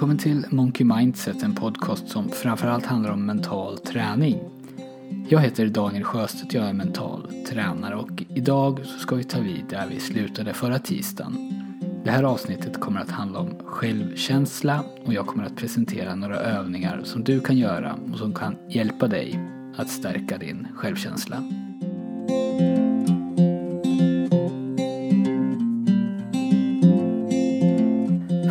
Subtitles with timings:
[0.00, 4.38] Välkommen till Monkey Mindset, en podcast som framförallt handlar om mental träning.
[5.28, 9.64] Jag heter Daniel Sjöstedt, jag är mental tränare och idag så ska vi ta vid
[9.70, 11.52] där vi slutade förra tisdagen.
[12.04, 17.00] Det här avsnittet kommer att handla om självkänsla och jag kommer att presentera några övningar
[17.04, 19.38] som du kan göra och som kan hjälpa dig
[19.76, 21.42] att stärka din självkänsla.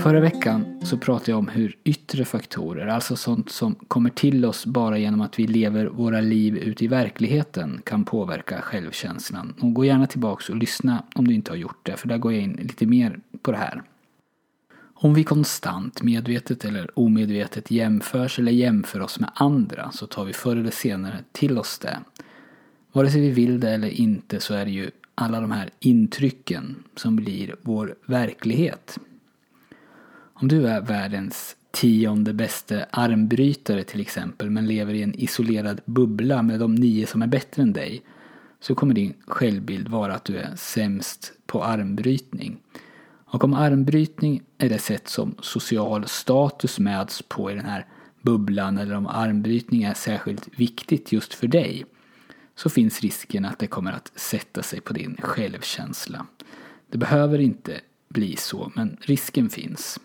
[0.03, 4.65] Förra veckan så pratade jag om hur yttre faktorer, alltså sånt som kommer till oss
[4.65, 9.53] bara genom att vi lever våra liv ute i verkligheten, kan påverka självkänslan.
[9.59, 12.33] Och gå gärna tillbaks och lyssna om du inte har gjort det, för där går
[12.33, 13.81] jag in lite mer på det här.
[14.93, 20.33] Om vi konstant, medvetet eller omedvetet jämförs eller jämför oss med andra så tar vi
[20.33, 21.99] förr eller senare till oss det.
[22.91, 26.75] Vare sig vi vill det eller inte så är det ju alla de här intrycken
[26.95, 28.99] som blir vår verklighet.
[30.41, 36.41] Om du är världens tionde bästa armbrytare till exempel men lever i en isolerad bubbla
[36.41, 38.01] med de nio som är bättre än dig
[38.59, 42.57] så kommer din självbild vara att du är sämst på armbrytning.
[43.25, 47.85] Och om armbrytning är det sätt som social status mäts på i den här
[48.21, 51.85] bubblan eller om armbrytning är särskilt viktigt just för dig
[52.55, 56.25] så finns risken att det kommer att sätta sig på din självkänsla.
[56.89, 59.99] Det behöver inte bli så, men risken finns.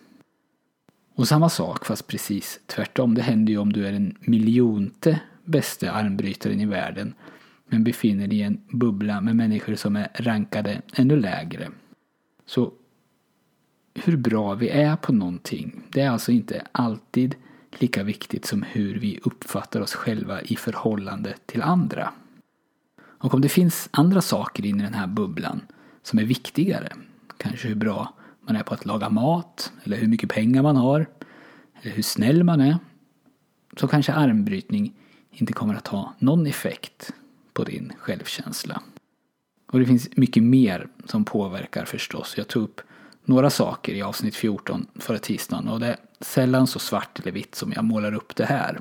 [1.14, 3.14] Och samma sak fast precis tvärtom.
[3.14, 7.14] Det händer ju om du är den miljonte bästa armbrytaren i världen
[7.66, 11.70] men befinner dig i en bubbla med människor som är rankade ännu lägre.
[12.46, 12.72] Så
[13.94, 17.34] hur bra vi är på någonting, det är alltså inte alltid
[17.78, 22.12] lika viktigt som hur vi uppfattar oss själva i förhållande till andra.
[23.00, 25.60] Och om det finns andra saker in i den här bubblan
[26.02, 26.88] som är viktigare,
[27.36, 28.14] kanske hur bra
[28.46, 31.06] man är på att laga mat, eller hur mycket pengar man har,
[31.82, 32.78] eller hur snäll man är,
[33.76, 34.94] så kanske armbrytning
[35.30, 37.12] inte kommer att ha någon effekt
[37.52, 38.82] på din självkänsla.
[39.72, 42.34] Och det finns mycket mer som påverkar förstås.
[42.36, 42.80] Jag tog upp
[43.24, 47.54] några saker i avsnitt 14 förra tisdagen och det är sällan så svart eller vitt
[47.54, 48.80] som jag målar upp det här.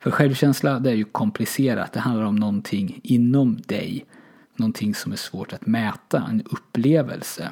[0.00, 1.92] För självkänsla det är ju komplicerat.
[1.92, 4.06] Det handlar om någonting inom dig.
[4.56, 7.50] Någonting som är svårt att mäta, en upplevelse.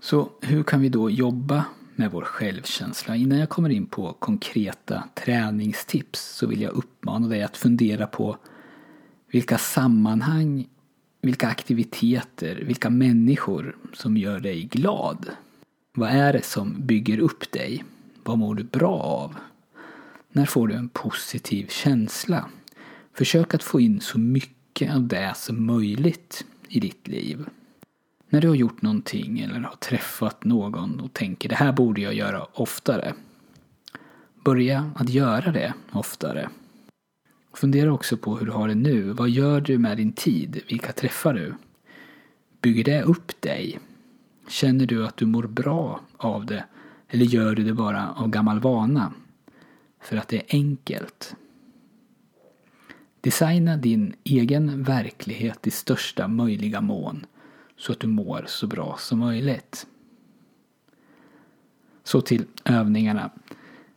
[0.00, 3.16] Så hur kan vi då jobba med vår självkänsla?
[3.16, 8.36] Innan jag kommer in på konkreta träningstips så vill jag uppmana dig att fundera på
[9.30, 10.68] vilka sammanhang,
[11.22, 15.30] vilka aktiviteter, vilka människor som gör dig glad.
[15.94, 17.84] Vad är det som bygger upp dig?
[18.24, 19.36] Vad mår du bra av?
[20.32, 22.48] När får du en positiv känsla?
[23.14, 27.46] Försök att få in så mycket av det som möjligt i ditt liv.
[28.32, 32.14] När du har gjort någonting eller har träffat någon och tänker det här borde jag
[32.14, 33.14] göra oftare.
[34.44, 36.48] Börja att göra det oftare.
[37.54, 39.12] Fundera också på hur du har det nu.
[39.12, 40.62] Vad gör du med din tid?
[40.68, 41.54] Vilka träffar du?
[42.60, 43.78] Bygger det upp dig?
[44.48, 46.64] Känner du att du mår bra av det?
[47.08, 49.12] Eller gör du det bara av gammal vana?
[50.02, 51.36] För att det är enkelt.
[53.20, 57.26] Designa din egen verklighet i största möjliga mån
[57.80, 59.86] så att du mår så bra som möjligt.
[62.04, 63.30] Så till övningarna.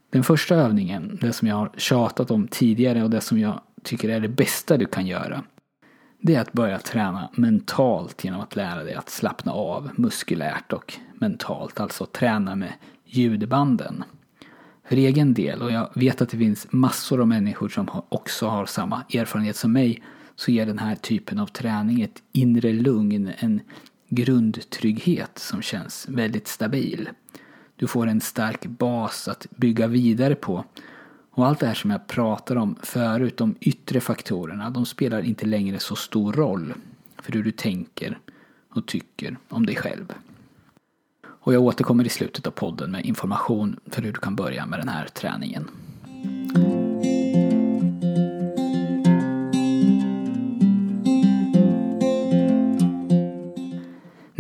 [0.10, 4.10] Den första övningen, det som jag har tjatat om tidigare och det som jag tycker
[4.10, 5.44] är det bästa du kan göra.
[6.22, 10.94] Det är att börja träna mentalt genom att lära dig att slappna av muskulärt och
[11.14, 11.80] mentalt.
[11.80, 12.74] Alltså träna med
[13.06, 14.04] ljudbanden.
[14.88, 18.66] För egen del, och jag vet att det finns massor av människor som också har
[18.66, 20.04] samma erfarenhet som mig,
[20.36, 23.62] så ger den här typen av träning ett inre lugn, en
[24.10, 27.10] grundtrygghet som känns väldigt stabil.
[27.76, 30.66] Du får en stark bas att bygga vidare på.
[31.32, 35.46] Och allt det här som jag pratar om förut, de yttre faktorerna, de spelar inte
[35.46, 36.74] längre så stor roll
[37.18, 38.20] för hur du tänker
[38.70, 40.14] och tycker om dig själv.
[41.26, 44.80] Och jag återkommer i slutet av podden med information för hur du kan börja med
[44.80, 45.68] den här träningen.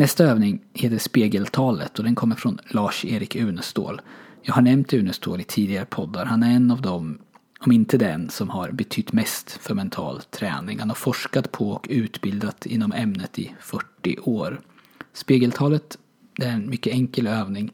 [0.04, 4.02] Nästa övning heter Spegeltalet och den kommer från Lars-Erik Unestål.
[4.42, 6.26] Jag har nämnt Unestål i tidigare poddar.
[6.26, 7.18] Han är en av dem,
[7.60, 10.80] om inte den, som har betytt mest för mental träning.
[10.80, 14.62] Han har forskat på och utbildat inom ämnet i 40 år.
[15.14, 15.98] Spegeltalet
[16.36, 17.72] det är en mycket enkel övning.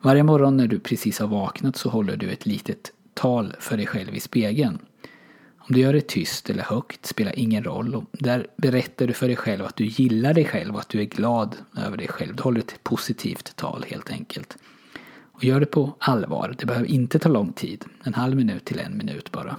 [0.00, 3.86] Varje morgon när du precis har vaknat så håller du ett litet tal för dig
[3.86, 4.78] själv i spegeln.
[5.68, 7.94] Om du gör det tyst eller högt spelar ingen roll.
[7.94, 11.00] Och där berättar du för dig själv att du gillar dig själv och att du
[11.00, 12.36] är glad över dig själv.
[12.36, 14.56] Du håller ett positivt tal helt enkelt.
[15.32, 16.54] Och gör det på allvar.
[16.58, 17.84] Det behöver inte ta lång tid.
[18.04, 19.56] En halv minut till en minut bara.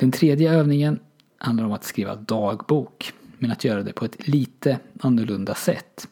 [0.00, 0.98] Den tredje övningen
[1.38, 6.08] handlar om att skriva dagbok, men att göra det på ett lite annorlunda sätt.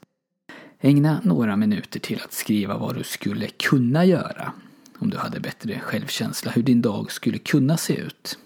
[0.85, 4.53] Ägna några minuter till att skriva vad du skulle kunna göra
[4.99, 8.39] om du hade bättre självkänsla, hur din dag skulle kunna se ut.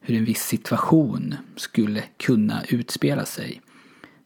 [0.00, 3.60] Hur en viss situation skulle kunna utspela sig.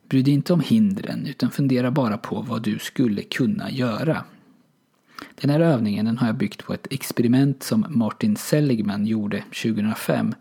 [0.08, 4.24] Bry dig inte om hindren utan fundera bara på vad du skulle kunna göra.
[5.40, 10.34] Den här övningen den har jag byggt på ett experiment som Martin Seligman gjorde 2005.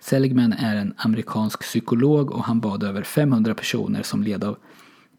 [0.00, 4.56] Seligman är en amerikansk psykolog och han bad över 500 personer som led av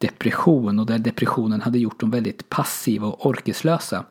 [0.03, 4.05] depression och där depressionen hade gjort dem väldigt passiva och orkeslösa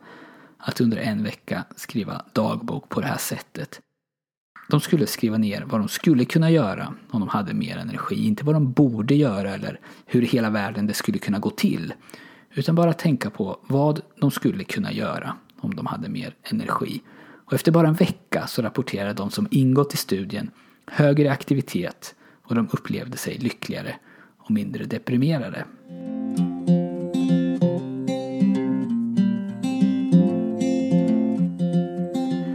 [0.59, 3.81] att under en vecka skriva dagbok på det här sättet.
[4.69, 8.27] De skulle skriva ner vad de skulle kunna göra om de hade mer energi.
[8.27, 11.95] Inte vad de borde göra eller hur i hela världen det skulle kunna gå till.
[12.55, 17.03] Utan bara tänka på vad de skulle kunna göra om de hade mer energi.
[17.47, 20.51] Och efter bara en vecka så rapporterade de som ingått i studien
[20.87, 23.97] högre aktivitet och de upplevde sig lyckligare
[24.45, 25.65] och mindre deprimerade.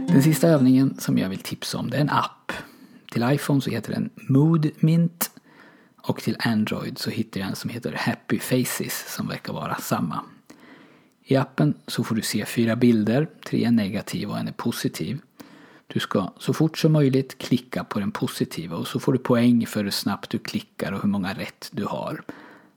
[0.08, 2.52] Den sista övningen som jag vill tipsa om det är en app.
[3.10, 5.30] Till iPhone så heter den Mood Mint
[5.96, 10.20] och till Android så hittar jag en som heter Happy Faces som verkar vara samma.
[11.24, 15.18] I appen så får du se fyra bilder, tre är negativa och en är positiv.
[15.92, 19.66] Du ska så fort som möjligt klicka på den positiva och så får du poäng
[19.66, 22.22] för hur snabbt du klickar och hur många rätt du har.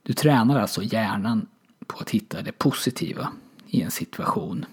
[0.02, 1.46] Du tränar alltså hjärnan
[1.86, 3.32] på att hitta det positiva
[3.66, 4.64] i en situation.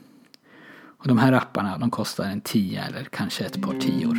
[0.98, 4.16] Och de här apparna de kostar en tia eller kanske ett par tior.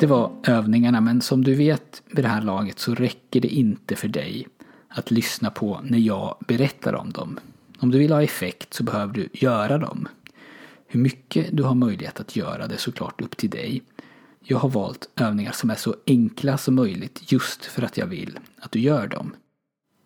[0.00, 3.96] Det var övningarna men som du vet vid det här laget så räcker det inte
[3.96, 4.46] för dig
[4.90, 7.40] att lyssna på när jag berättar om dem.
[7.78, 10.08] Om du vill ha effekt så behöver du göra dem.
[10.86, 13.82] Hur mycket du har möjlighet att göra det är såklart upp till dig.
[14.40, 18.38] Jag har valt övningar som är så enkla som möjligt just för att jag vill
[18.58, 19.34] att du gör dem.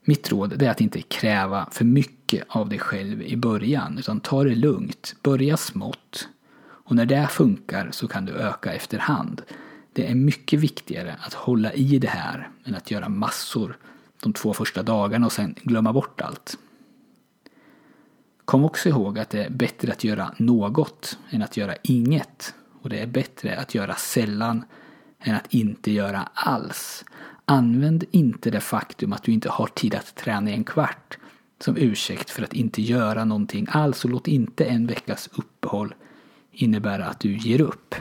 [0.04, 4.44] Mitt råd är att inte kräva för mycket av dig själv i början utan ta
[4.44, 5.16] det lugnt.
[5.22, 6.28] Börja smått.
[6.62, 9.42] Och när det funkar så kan du öka efterhand.
[9.92, 13.76] Det är mycket viktigare att hålla i det här än att göra massor
[14.24, 16.58] de två första dagarna och sen glömma bort allt.
[18.44, 22.54] Kom också ihåg att det är bättre att göra något än att göra inget.
[22.82, 24.64] Och det är bättre att göra sällan
[25.18, 27.04] än att inte göra alls.
[27.44, 31.18] Använd inte det faktum att du inte har tid att träna i en kvart
[31.60, 35.94] som ursäkt för att inte göra någonting alls och låt inte en veckas uppehåll
[36.52, 37.94] innebära att du ger upp.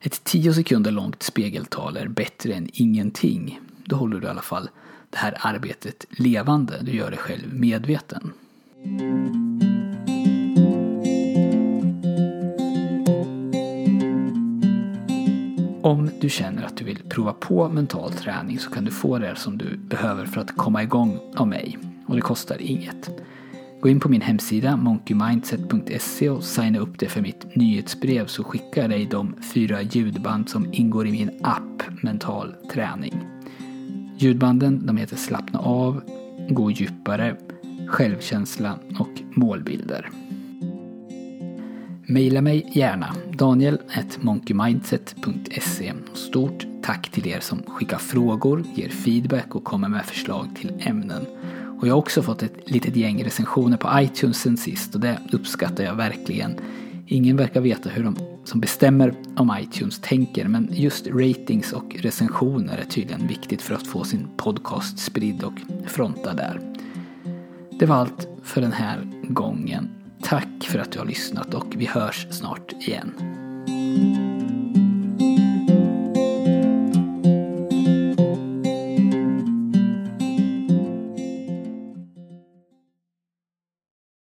[0.00, 3.60] Ett 10 sekunder långt spegeltal är bättre än ingenting.
[3.84, 4.68] Då håller du i alla fall
[5.14, 6.78] det här arbetet levande.
[6.82, 8.32] Du gör dig själv medveten.
[15.82, 19.36] Om du känner att du vill prova på mental träning så kan du få det
[19.36, 21.78] som du behöver för att komma igång av mig.
[22.06, 23.10] Och det kostar inget.
[23.80, 28.82] Gå in på min hemsida monkeymindset.se och signa upp dig för mitt nyhetsbrev så skickar
[28.82, 33.23] jag dig de fyra ljudband som ingår i min app Mental träning.
[34.24, 36.00] Ljudbanden de heter Slappna av,
[36.48, 37.36] Gå djupare,
[37.88, 40.10] Självkänsla och Målbilder.
[42.08, 43.78] Maila mig gärna, daniel
[44.20, 45.92] monkeymindset.se.
[46.14, 51.26] Stort tack till er som skickar frågor, ger feedback och kommer med förslag till ämnen.
[51.80, 55.18] Och jag har också fått ett litet gäng recensioner på iTunes sen sist och det
[55.32, 56.60] uppskattar jag verkligen.
[57.06, 62.78] Ingen verkar veta hur de som bestämmer om iTunes tänker men just ratings och recensioner
[62.78, 66.60] är tydligen viktigt för att få sin podcast spridd och fronta där.
[67.78, 69.90] Det var allt för den här gången.
[70.22, 73.33] Tack för att du har lyssnat och vi hörs snart igen.